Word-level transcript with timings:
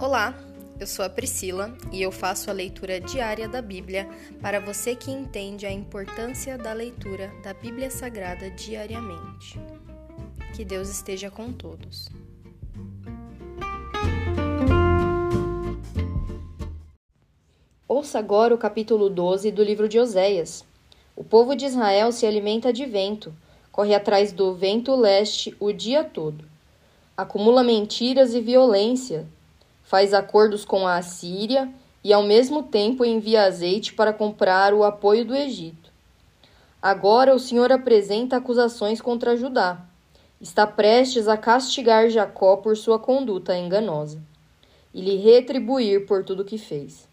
Olá, 0.00 0.34
eu 0.80 0.86
sou 0.86 1.04
a 1.04 1.10
Priscila 1.10 1.76
e 1.92 2.00
eu 2.00 2.10
faço 2.10 2.48
a 2.48 2.54
leitura 2.54 2.98
diária 2.98 3.46
da 3.46 3.60
Bíblia 3.60 4.08
para 4.40 4.58
você 4.58 4.96
que 4.96 5.10
entende 5.10 5.66
a 5.66 5.70
importância 5.70 6.56
da 6.56 6.72
leitura 6.72 7.30
da 7.44 7.52
Bíblia 7.52 7.90
Sagrada 7.90 8.50
diariamente. 8.50 9.60
Que 10.56 10.64
Deus 10.64 10.88
esteja 10.88 11.30
com 11.30 11.52
todos. 11.52 12.08
Ouça 17.86 18.18
agora 18.18 18.54
o 18.54 18.58
capítulo 18.58 19.10
12 19.10 19.50
do 19.50 19.62
livro 19.62 19.86
de 19.86 19.98
Oséias. 19.98 20.64
O 21.14 21.22
povo 21.22 21.54
de 21.54 21.66
Israel 21.66 22.10
se 22.10 22.24
alimenta 22.24 22.72
de 22.72 22.86
vento, 22.86 23.34
corre 23.70 23.94
atrás 23.94 24.32
do 24.32 24.54
vento 24.54 24.96
leste 24.96 25.54
o 25.60 25.70
dia 25.70 26.02
todo. 26.02 26.46
Acumula 27.14 27.62
mentiras 27.62 28.32
e 28.32 28.40
violência, 28.40 29.28
faz 29.90 30.14
acordos 30.14 30.64
com 30.64 30.86
a 30.86 30.98
Assíria 30.98 31.68
e 32.04 32.12
ao 32.12 32.22
mesmo 32.22 32.62
tempo 32.62 33.04
envia 33.04 33.42
azeite 33.42 33.92
para 33.92 34.12
comprar 34.12 34.72
o 34.72 34.84
apoio 34.84 35.24
do 35.24 35.34
Egito. 35.34 35.90
Agora 36.80 37.34
o 37.34 37.40
Senhor 37.40 37.72
apresenta 37.72 38.36
acusações 38.36 39.00
contra 39.00 39.36
Judá. 39.36 39.84
Está 40.40 40.64
prestes 40.64 41.26
a 41.26 41.36
castigar 41.36 42.08
Jacó 42.08 42.58
por 42.58 42.76
sua 42.76 43.00
conduta 43.00 43.58
enganosa 43.58 44.22
e 44.94 45.00
lhe 45.00 45.16
retribuir 45.16 46.06
por 46.06 46.24
tudo 46.24 46.44
que 46.44 46.56
fez. 46.56 47.08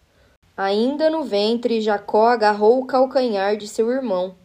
Ainda 0.55 1.09
no 1.09 1.23
ventre, 1.23 1.81
Jacó 1.81 2.27
agarrou 2.27 2.79
o 2.79 2.85
calcanhar 2.85 3.57
de 3.57 3.67
seu 3.67 3.89
irmão. 3.91 4.35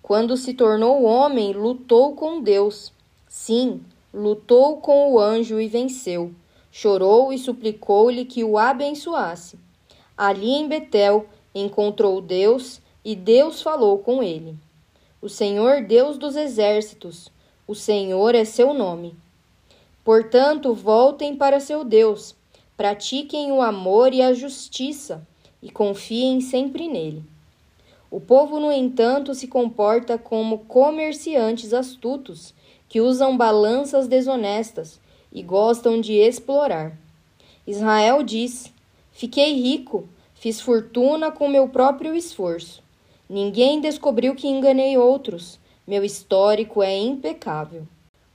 Quando 0.00 0.36
se 0.36 0.54
tornou 0.54 1.02
homem, 1.02 1.52
lutou 1.52 2.14
com 2.14 2.40
Deus. 2.40 2.92
Sim, 3.28 3.82
lutou 4.14 4.76
com 4.76 5.12
o 5.12 5.18
anjo 5.18 5.60
e 5.60 5.66
venceu 5.66 6.32
chorou 6.70 7.32
e 7.32 7.38
suplicou-lhe 7.38 8.24
que 8.24 8.44
o 8.44 8.58
abençoasse. 8.58 9.58
Ali 10.16 10.50
em 10.50 10.68
Betel 10.68 11.26
encontrou 11.54 12.20
Deus 12.20 12.80
e 13.04 13.14
Deus 13.14 13.62
falou 13.62 13.98
com 13.98 14.22
ele. 14.22 14.56
O 15.20 15.28
Senhor 15.28 15.82
Deus 15.82 16.18
dos 16.18 16.36
exércitos, 16.36 17.30
o 17.66 17.74
Senhor 17.74 18.34
é 18.34 18.44
seu 18.44 18.74
nome. 18.74 19.16
Portanto, 20.04 20.72
voltem 20.72 21.34
para 21.34 21.58
seu 21.58 21.84
Deus, 21.84 22.34
pratiquem 22.76 23.50
o 23.50 23.60
amor 23.60 24.12
e 24.12 24.22
a 24.22 24.32
justiça 24.32 25.26
e 25.62 25.70
confiem 25.70 26.40
sempre 26.40 26.88
nele. 26.88 27.24
O 28.10 28.20
povo, 28.20 28.60
no 28.60 28.70
entanto, 28.70 29.34
se 29.34 29.48
comporta 29.48 30.16
como 30.16 30.58
comerciantes 30.60 31.74
astutos 31.74 32.54
que 32.88 33.00
usam 33.00 33.36
balanças 33.36 34.06
desonestas 34.06 35.00
e 35.36 35.42
gostam 35.42 36.00
de 36.00 36.14
explorar. 36.14 36.96
Israel 37.66 38.22
diz: 38.22 38.72
Fiquei 39.12 39.52
rico, 39.52 40.08
fiz 40.34 40.62
fortuna 40.62 41.30
com 41.30 41.46
meu 41.46 41.68
próprio 41.68 42.14
esforço. 42.14 42.82
Ninguém 43.28 43.78
descobriu 43.78 44.34
que 44.34 44.48
enganei 44.48 44.96
outros. 44.96 45.60
Meu 45.86 46.02
histórico 46.02 46.82
é 46.82 46.96
impecável. 46.96 47.86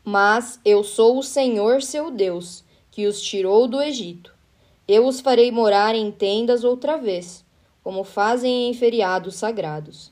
Mas 0.04 0.60
eu 0.64 0.84
sou 0.84 1.18
o 1.18 1.24
Senhor 1.24 1.82
seu 1.82 2.12
Deus, 2.12 2.64
que 2.92 3.08
os 3.08 3.20
tirou 3.20 3.68
do 3.68 3.82
Egito. 3.82 4.36
Eu 4.88 5.08
os 5.08 5.22
farei 5.22 5.52
morar 5.52 5.96
em 5.96 6.12
tendas 6.12 6.64
outra 6.64 6.98
vez, 6.98 7.44
como 7.84 8.04
fazem 8.04 8.70
em 8.70 8.74
feriados 8.76 9.36
sagrados. 9.36 10.12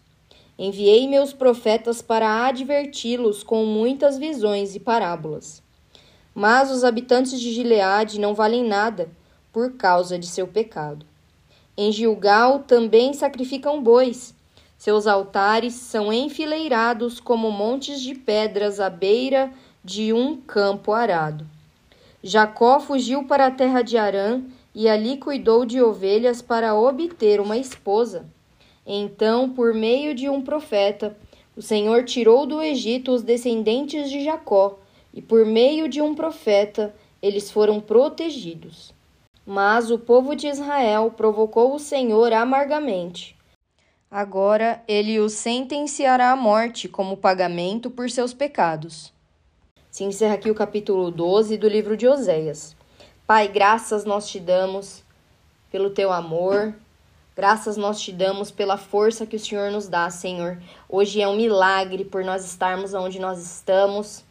Enviei 0.58 1.08
meus 1.08 1.34
profetas 1.34 2.02
para 2.02 2.48
adverti-los 2.48 3.44
com 3.44 3.64
muitas 3.66 4.18
visões 4.18 4.76
e 4.76 4.80
parábolas. 4.80 5.62
Mas 6.40 6.72
os 6.72 6.86
habitantes 6.86 7.38
de 7.38 7.52
Gileade 7.52 8.18
não 8.18 8.34
valem 8.34 8.64
nada 8.64 9.10
por 9.52 9.74
causa 9.74 10.18
de 10.18 10.26
seu 10.26 10.48
pecado. 10.48 11.06
Em 11.76 11.92
Gilgal 11.92 12.60
também 12.60 13.12
sacrificam 13.12 13.84
bois. 13.84 14.34
Seus 14.78 15.06
altares 15.06 15.74
são 15.74 16.14
enfileirados 16.14 17.20
como 17.20 17.52
montes 17.52 18.00
de 18.00 18.16
pedras 18.16 18.80
à 18.80 18.90
beira 18.90 19.52
de 19.84 20.14
um 20.14 20.38
campo 20.38 20.94
arado. 20.94 21.46
Jacó 22.24 22.80
fugiu 22.80 23.26
para 23.26 23.48
a 23.48 23.52
terra 23.52 23.82
de 23.82 23.98
Arã 23.98 24.42
e 24.74 24.88
ali 24.88 25.18
cuidou 25.18 25.66
de 25.66 25.82
ovelhas 25.82 26.42
para 26.42 26.74
obter 26.74 27.42
uma 27.42 27.58
esposa. 27.58 28.26
Então, 28.88 29.50
por 29.50 29.74
meio 29.74 30.16
de 30.16 30.30
um 30.30 30.42
profeta, 30.42 31.18
o 31.54 31.62
Senhor 31.62 32.06
tirou 32.06 32.46
do 32.46 32.62
Egito 32.62 33.12
os 33.12 33.24
descendentes 33.24 34.10
de 34.10 34.24
Jacó 34.24 34.80
e 35.14 35.22
por 35.22 35.46
meio 35.46 35.88
de 35.88 36.02
um 36.02 36.14
profeta 36.14 36.94
eles 37.22 37.52
foram 37.52 37.80
protegidos. 37.80 38.94
Mas 39.46 39.90
o 39.90 39.98
povo 39.98 40.36
de 40.36 40.48
Israel 40.48 41.14
provocou 41.16 41.74
o 41.74 41.80
Senhor 41.80 42.32
amargamente. 42.34 43.36
Agora 44.10 44.84
ele 44.88 45.20
os 45.20 45.34
sentenciará 45.34 46.32
à 46.32 46.36
morte 46.36 46.88
como 46.88 47.18
pagamento 47.18 47.90
por 47.90 48.10
seus 48.10 48.34
pecados. 48.34 49.14
Se 49.92 50.04
encerra 50.04 50.36
aqui 50.36 50.50
o 50.50 50.56
capítulo 50.56 51.12
12 51.12 51.58
do 51.58 51.68
livro 51.68 51.98
de 51.98 52.08
Oséias. 52.08 52.76
Pai, 53.26 53.48
graças 53.48 54.06
nós 54.06 54.30
te 54.30 54.40
damos 54.40 55.04
pelo 55.72 55.90
teu 55.90 56.12
amor, 56.12 56.74
Graças 57.40 57.78
nós 57.78 58.02
te 58.02 58.12
damos 58.12 58.52
pela 58.52 58.76
força 58.76 59.26
que 59.26 59.38
o 59.38 59.40
Senhor 59.40 59.72
nos 59.72 59.88
dá, 59.88 60.10
Senhor. 60.10 60.62
Hoje 60.90 61.22
é 61.22 61.28
um 61.30 61.38
milagre 61.38 62.04
por 62.04 62.22
nós 62.22 62.44
estarmos 62.44 62.94
onde 62.94 63.18
nós 63.18 63.40
estamos 63.40 64.26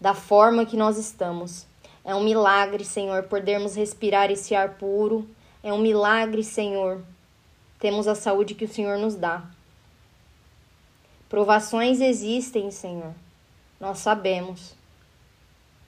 da 0.00 0.14
forma 0.14 0.64
que 0.64 0.76
nós 0.76 0.96
estamos. 0.96 1.66
É 2.04 2.14
um 2.14 2.24
milagre, 2.24 2.84
Senhor, 2.84 3.24
podermos 3.24 3.74
respirar 3.74 4.30
esse 4.30 4.54
ar 4.54 4.74
puro. 4.74 5.28
É 5.62 5.72
um 5.72 5.78
milagre, 5.78 6.42
Senhor. 6.42 7.02
Temos 7.78 8.08
a 8.08 8.14
saúde 8.14 8.54
que 8.54 8.64
o 8.64 8.68
Senhor 8.68 8.98
nos 8.98 9.14
dá. 9.14 9.44
Provações 11.28 12.00
existem, 12.00 12.70
Senhor. 12.70 13.12
Nós 13.78 13.98
sabemos. 13.98 14.74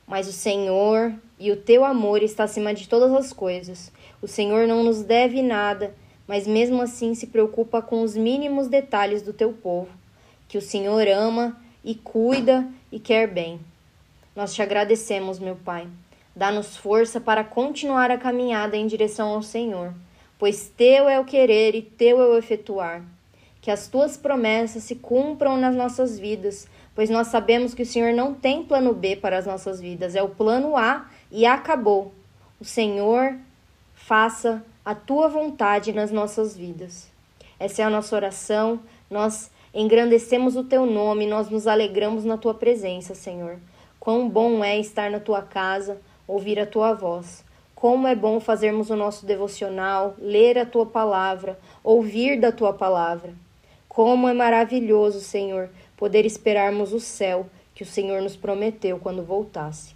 Mas 0.07 0.29
o 0.29 0.33
Senhor 0.33 1.15
e 1.39 1.51
o 1.51 1.57
teu 1.57 1.85
amor 1.85 2.23
está 2.23 2.45
acima 2.45 2.75
de 2.75 2.89
todas 2.89 3.13
as 3.13 3.33
coisas. 3.33 3.91
O 4.21 4.29
Senhor 4.29 4.67
não 4.67 4.85
nos 4.85 5.03
deve 5.03 5.41
nada, 5.41 5.95
mas 6.27 6.47
mesmo 6.47 6.83
assim 6.83 7.15
se 7.15 7.29
preocupa 7.29 7.81
com 7.81 8.03
os 8.03 8.15
mínimos 8.15 8.69
detalhes 8.69 9.23
do 9.23 9.33
teu 9.33 9.53
povo, 9.53 9.89
que 10.47 10.59
o 10.59 10.63
Senhor 10.63 11.09
ama 11.09 11.57
e 11.83 11.95
cuida 11.95 12.69
e 12.93 13.01
quer 13.01 13.27
bem. 13.27 13.59
Nós 14.35 14.55
te 14.55 14.63
agradecemos, 14.63 15.39
meu 15.39 15.57
Pai. 15.57 15.89
Dá-nos 16.35 16.77
força 16.77 17.21
para 17.21 17.43
continuar 17.43 18.11
a 18.11 18.19
caminhada 18.19 18.77
em 18.77 18.87
direção 18.87 19.29
ao 19.29 19.43
Senhor, 19.43 19.93
pois 20.39 20.69
teu 20.69 21.09
é 21.09 21.19
o 21.19 21.25
querer 21.25 21.75
e 21.75 21.83
teu 21.83 22.21
é 22.21 22.27
o 22.27 22.39
efetuar. 22.39 23.03
Que 23.61 23.71
as 23.71 23.89
tuas 23.89 24.17
promessas 24.17 24.85
se 24.85 24.95
cumpram 24.95 25.57
nas 25.57 25.75
nossas 25.75 26.19
vidas, 26.19 26.69
pois 26.95 27.11
nós 27.11 27.27
sabemos 27.27 27.75
que 27.75 27.83
o 27.83 27.87
Senhor 27.87 28.13
não 28.13 28.33
tem 28.33 28.65
plano 28.65 28.95
B 28.95 29.17
para 29.17 29.37
as 29.37 29.47
nossas 29.47 29.81
vidas, 29.81 30.15
é 30.15 30.23
o 30.23 30.29
plano 30.29 30.77
A 30.77 31.11
e 31.31 31.45
acabou. 31.45 32.15
O 32.61 32.65
Senhor 32.65 33.37
faça 33.95 34.65
a 34.85 34.95
tua 34.95 35.29
vontade 35.29 35.93
nas 35.93 36.11
nossas 36.11 36.57
vidas. 36.57 37.09
Essa 37.59 37.83
é 37.83 37.85
a 37.85 37.91
nossa 37.91 38.17
oração. 38.17 38.81
Nós 39.11 39.51
engrandecemos 39.75 40.57
o 40.57 40.65
teu 40.65 40.87
nome, 40.87 41.27
nós 41.27 41.51
nos 41.51 41.67
alegramos 41.67 42.25
na 42.25 42.39
tua 42.39 42.55
presença, 42.55 43.15
Senhor. 43.15 43.59
Quão 44.01 44.31
bom 44.31 44.65
é 44.65 44.79
estar 44.79 45.11
na 45.11 45.21
tua 45.21 45.43
casa, 45.43 46.01
ouvir 46.27 46.59
a 46.59 46.65
tua 46.65 46.95
voz. 46.95 47.45
Como 47.75 48.09
é 48.09 48.15
bom 48.15 48.41
fazermos 48.41 48.89
o 48.89 48.97
nosso 48.97 49.27
devocional, 49.27 50.15
ler 50.19 50.57
a 50.57 50.65
tua 50.65 50.87
palavra, 50.87 51.59
ouvir 51.85 52.41
da 52.41 52.51
tua 52.51 52.73
palavra. 52.73 53.35
Como 53.87 54.27
é 54.27 54.33
maravilhoso, 54.33 55.21
Senhor, 55.21 55.69
poder 55.99 56.25
esperarmos 56.25 56.95
o 56.95 56.99
céu 56.99 57.47
que 57.75 57.83
o 57.83 57.87
Senhor 57.87 58.23
nos 58.23 58.37
prometeu 58.37 58.99
quando 58.99 59.23
voltasse. 59.23 59.95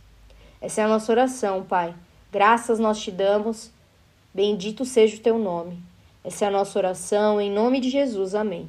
Essa 0.60 0.82
é 0.82 0.84
a 0.84 0.88
nossa 0.88 1.11
oração, 1.11 1.62
Pai. 1.62 1.94
Graças 2.31 2.79
nós 2.79 3.00
te 3.00 3.11
damos. 3.11 3.70
Bendito 4.34 4.84
seja 4.84 5.17
o 5.17 5.20
teu 5.20 5.38
nome. 5.38 5.79
Essa 6.23 6.44
é 6.44 6.49
a 6.49 6.50
nossa 6.50 6.79
oração, 6.79 7.40
em 7.40 7.50
nome 7.50 7.81
de 7.81 7.88
Jesus. 7.88 8.34
Amém. 8.34 8.69